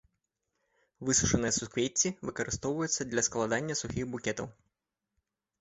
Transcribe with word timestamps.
Высушаныя 1.09 1.53
суквецці 1.59 2.09
выкарыстоўваюцца 2.29 3.01
для 3.13 3.21
складання 3.29 3.79
сухіх 3.83 4.05
букетаў. 4.15 4.47